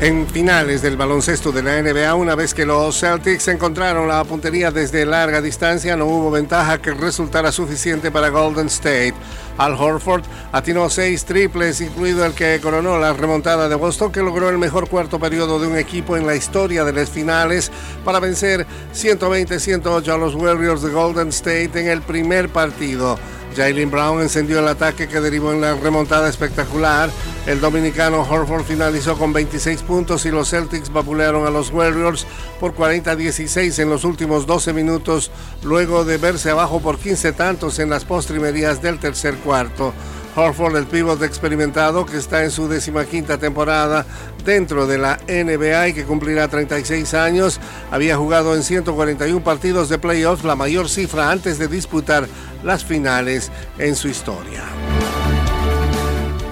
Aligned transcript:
En 0.00 0.28
finales 0.28 0.80
del 0.80 0.96
baloncesto 0.96 1.50
de 1.50 1.60
la 1.60 1.82
NBA, 1.82 2.14
una 2.14 2.36
vez 2.36 2.54
que 2.54 2.64
los 2.64 3.00
Celtics 3.00 3.48
encontraron 3.48 4.06
la 4.06 4.22
puntería 4.22 4.70
desde 4.70 5.04
larga 5.04 5.42
distancia, 5.42 5.96
no 5.96 6.06
hubo 6.06 6.30
ventaja 6.30 6.80
que 6.80 6.94
resultara 6.94 7.50
suficiente 7.50 8.12
para 8.12 8.28
Golden 8.28 8.68
State. 8.68 9.14
Al 9.56 9.74
Horford 9.74 10.22
atinó 10.52 10.88
seis 10.88 11.24
triples, 11.24 11.80
incluido 11.80 12.24
el 12.24 12.32
que 12.32 12.60
coronó 12.62 12.96
la 12.96 13.12
remontada 13.12 13.68
de 13.68 13.74
Boston, 13.74 14.12
que 14.12 14.22
logró 14.22 14.48
el 14.50 14.58
mejor 14.58 14.88
cuarto 14.88 15.18
periodo 15.18 15.58
de 15.58 15.66
un 15.66 15.76
equipo 15.76 16.16
en 16.16 16.28
la 16.28 16.36
historia 16.36 16.84
de 16.84 16.92
las 16.92 17.10
finales 17.10 17.72
para 18.04 18.20
vencer 18.20 18.68
120-108 18.94 20.14
a 20.14 20.16
los 20.16 20.36
Warriors 20.36 20.82
de 20.82 20.90
Golden 20.90 21.30
State 21.30 21.72
en 21.74 21.88
el 21.88 22.02
primer 22.02 22.50
partido. 22.50 23.18
Jalen 23.56 23.90
Brown 23.90 24.22
encendió 24.22 24.60
el 24.60 24.68
ataque 24.68 25.08
que 25.08 25.20
derivó 25.20 25.52
en 25.52 25.60
la 25.60 25.74
remontada 25.74 26.28
espectacular. 26.28 27.10
El 27.48 27.62
dominicano 27.62 28.26
Horford 28.28 28.64
finalizó 28.64 29.16
con 29.16 29.32
26 29.32 29.80
puntos 29.80 30.26
y 30.26 30.30
los 30.30 30.50
Celtics 30.50 30.92
vapulearon 30.92 31.46
a 31.46 31.50
los 31.50 31.70
Warriors 31.70 32.26
por 32.60 32.74
40-16 32.74 33.78
en 33.78 33.88
los 33.88 34.04
últimos 34.04 34.44
12 34.46 34.74
minutos, 34.74 35.30
luego 35.62 36.04
de 36.04 36.18
verse 36.18 36.50
abajo 36.50 36.80
por 36.80 36.98
15 36.98 37.32
tantos 37.32 37.78
en 37.78 37.88
las 37.88 38.04
postrimerías 38.04 38.82
del 38.82 38.98
tercer 38.98 39.34
cuarto. 39.36 39.94
Horford, 40.36 40.76
el 40.76 40.86
pívot 40.88 41.22
experimentado 41.22 42.04
que 42.04 42.18
está 42.18 42.44
en 42.44 42.50
su 42.50 42.68
quinta 43.10 43.38
temporada 43.38 44.04
dentro 44.44 44.86
de 44.86 44.98
la 44.98 45.18
NBA 45.26 45.88
y 45.88 45.94
que 45.94 46.04
cumplirá 46.04 46.48
36 46.48 47.14
años, 47.14 47.60
había 47.90 48.18
jugado 48.18 48.54
en 48.54 48.62
141 48.62 49.42
partidos 49.42 49.88
de 49.88 49.98
playoffs, 49.98 50.44
la 50.44 50.54
mayor 50.54 50.90
cifra 50.90 51.30
antes 51.30 51.58
de 51.58 51.68
disputar 51.68 52.28
las 52.62 52.84
finales 52.84 53.50
en 53.78 53.96
su 53.96 54.08
historia. 54.08 54.64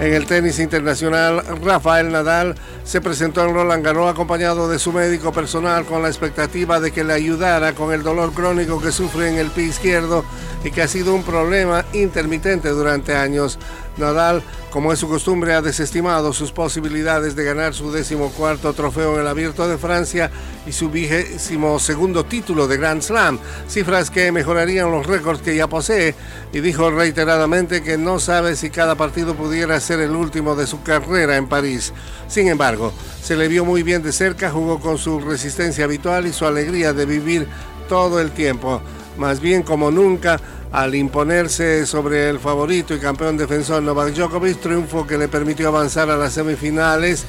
En 0.00 0.14
el 0.14 0.26
tenis 0.26 0.60
internacional, 0.60 1.42
Rafael 1.64 2.12
Nadal 2.12 2.54
se 2.84 3.00
presentó 3.00 3.44
en 3.44 3.52
Roland 3.52 3.84
Garros 3.84 4.08
acompañado 4.08 4.68
de 4.68 4.78
su 4.78 4.92
médico 4.92 5.32
personal 5.32 5.84
con 5.86 6.02
la 6.02 6.08
expectativa 6.08 6.78
de 6.78 6.92
que 6.92 7.02
le 7.02 7.14
ayudara 7.14 7.72
con 7.72 7.92
el 7.92 8.04
dolor 8.04 8.32
crónico 8.32 8.80
que 8.80 8.92
sufre 8.92 9.28
en 9.28 9.38
el 9.38 9.50
pie 9.50 9.64
izquierdo 9.64 10.24
y 10.62 10.70
que 10.70 10.82
ha 10.82 10.88
sido 10.88 11.16
un 11.16 11.24
problema 11.24 11.84
intermitente 11.92 12.68
durante 12.68 13.16
años. 13.16 13.58
Nadal, 13.98 14.42
como 14.70 14.92
es 14.92 14.98
su 14.98 15.08
costumbre, 15.08 15.54
ha 15.54 15.62
desestimado 15.62 16.32
sus 16.32 16.52
posibilidades 16.52 17.34
de 17.34 17.44
ganar 17.44 17.74
su 17.74 17.90
decimocuarto 17.90 18.72
trofeo 18.72 19.14
en 19.14 19.22
el 19.22 19.26
Abierto 19.26 19.68
de 19.68 19.78
Francia 19.78 20.30
y 20.66 20.72
su 20.72 20.90
vigésimo 20.90 21.78
segundo 21.78 22.24
título 22.24 22.66
de 22.68 22.76
Grand 22.76 23.02
Slam, 23.02 23.38
cifras 23.68 24.10
que 24.10 24.30
mejorarían 24.32 24.90
los 24.90 25.06
récords 25.06 25.42
que 25.42 25.56
ya 25.56 25.66
posee, 25.66 26.14
y 26.52 26.60
dijo 26.60 26.90
reiteradamente 26.90 27.82
que 27.82 27.98
no 27.98 28.18
sabe 28.20 28.56
si 28.56 28.70
cada 28.70 28.94
partido 28.94 29.34
pudiera 29.34 29.80
ser 29.80 30.00
el 30.00 30.12
último 30.12 30.54
de 30.54 30.66
su 30.66 30.82
carrera 30.82 31.36
en 31.36 31.48
París. 31.48 31.92
Sin 32.28 32.48
embargo, 32.48 32.92
se 33.22 33.36
le 33.36 33.48
vio 33.48 33.64
muy 33.64 33.82
bien 33.82 34.02
de 34.02 34.12
cerca, 34.12 34.50
jugó 34.50 34.80
con 34.80 34.98
su 34.98 35.20
resistencia 35.20 35.84
habitual 35.84 36.26
y 36.26 36.32
su 36.32 36.46
alegría 36.46 36.92
de 36.92 37.06
vivir 37.06 37.48
todo 37.88 38.20
el 38.20 38.30
tiempo 38.30 38.80
más 39.18 39.40
bien 39.40 39.62
como 39.62 39.90
nunca 39.90 40.40
al 40.72 40.94
imponerse 40.94 41.86
sobre 41.86 42.28
el 42.28 42.38
favorito 42.38 42.94
y 42.94 42.98
campeón 42.98 43.36
defensor 43.36 43.82
Novak 43.82 44.14
Djokovic, 44.14 44.60
triunfo 44.60 45.06
que 45.06 45.18
le 45.18 45.28
permitió 45.28 45.68
avanzar 45.68 46.10
a 46.10 46.16
las 46.16 46.34
semifinales, 46.34 47.24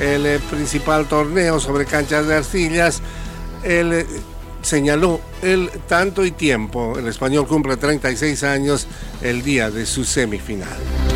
el 0.00 0.26
eh, 0.26 0.40
principal 0.50 1.06
torneo 1.06 1.60
sobre 1.60 1.86
canchas 1.86 2.26
de 2.26 2.36
arcillas. 2.36 3.00
Él 3.62 3.92
eh, 3.92 4.06
señaló 4.62 5.20
el 5.42 5.70
tanto 5.88 6.24
y 6.24 6.30
tiempo, 6.30 6.98
el 6.98 7.08
español 7.08 7.46
cumple 7.46 7.76
36 7.76 8.42
años 8.44 8.86
el 9.22 9.42
día 9.42 9.70
de 9.70 9.86
su 9.86 10.04
semifinal. 10.04 11.13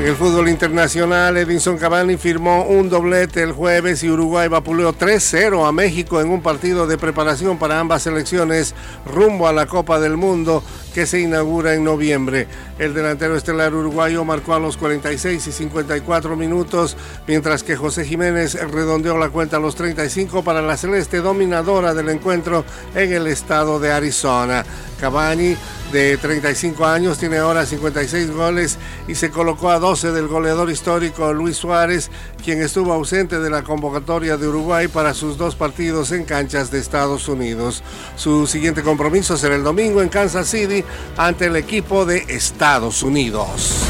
En 0.00 0.06
el 0.06 0.16
fútbol 0.16 0.48
internacional, 0.48 1.36
Edinson 1.36 1.76
Cavani 1.76 2.16
firmó 2.16 2.64
un 2.64 2.88
doblete 2.88 3.42
el 3.42 3.52
jueves 3.52 4.02
y 4.02 4.08
Uruguay 4.08 4.48
vapuleó 4.48 4.94
3-0 4.94 5.68
a 5.68 5.72
México 5.72 6.22
en 6.22 6.30
un 6.30 6.40
partido 6.40 6.86
de 6.86 6.96
preparación 6.96 7.58
para 7.58 7.78
ambas 7.78 8.04
selecciones 8.04 8.74
rumbo 9.04 9.46
a 9.46 9.52
la 9.52 9.66
Copa 9.66 10.00
del 10.00 10.16
Mundo 10.16 10.62
que 10.90 11.06
se 11.06 11.20
inaugura 11.20 11.74
en 11.74 11.84
noviembre. 11.84 12.46
El 12.78 12.94
delantero 12.94 13.36
estelar 13.36 13.74
uruguayo 13.74 14.24
marcó 14.24 14.54
a 14.54 14.58
los 14.58 14.76
46 14.76 15.46
y 15.46 15.52
54 15.52 16.36
minutos, 16.36 16.96
mientras 17.26 17.62
que 17.62 17.76
José 17.76 18.04
Jiménez 18.04 18.54
redondeó 18.70 19.16
la 19.18 19.30
cuenta 19.30 19.58
a 19.58 19.60
los 19.60 19.74
35 19.74 20.42
para 20.42 20.62
la 20.62 20.76
celeste 20.76 21.18
dominadora 21.18 21.94
del 21.94 22.08
encuentro 22.08 22.64
en 22.94 23.12
el 23.12 23.26
estado 23.26 23.78
de 23.78 23.92
Arizona. 23.92 24.64
Cavani, 25.00 25.56
de 25.92 26.18
35 26.18 26.86
años, 26.86 27.18
tiene 27.18 27.38
ahora 27.38 27.66
56 27.66 28.30
goles 28.30 28.78
y 29.08 29.14
se 29.14 29.30
colocó 29.30 29.70
a 29.70 29.78
12 29.78 30.12
del 30.12 30.28
goleador 30.28 30.70
histórico 30.70 31.32
Luis 31.32 31.56
Suárez, 31.56 32.10
quien 32.44 32.62
estuvo 32.62 32.92
ausente 32.92 33.40
de 33.40 33.50
la 33.50 33.62
convocatoria 33.62 34.36
de 34.36 34.46
Uruguay 34.46 34.88
para 34.88 35.14
sus 35.14 35.36
dos 35.36 35.56
partidos 35.56 36.12
en 36.12 36.24
canchas 36.24 36.70
de 36.70 36.78
Estados 36.78 37.28
Unidos. 37.28 37.82
Su 38.16 38.46
siguiente 38.46 38.82
compromiso 38.82 39.36
será 39.36 39.56
el 39.56 39.64
domingo 39.64 40.02
en 40.02 40.08
Kansas 40.08 40.48
City 40.48 40.79
ante 41.16 41.46
el 41.46 41.56
equipo 41.56 42.04
de 42.04 42.24
Estados 42.28 43.02
Unidos. 43.02 43.84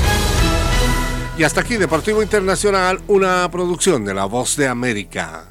Y 1.39 1.45
hasta 1.45 1.63
aquí 1.63 1.77
Deportivo 1.77 2.23
Internacional, 2.23 3.01
una 3.09 3.51
producción 3.51 4.05
de 4.05 4.15
La 4.15 4.27
Voz 4.27 4.57
de 4.57 4.69
América. 4.69 5.47